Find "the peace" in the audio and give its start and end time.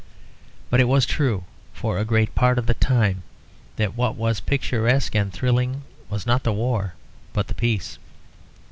7.47-7.99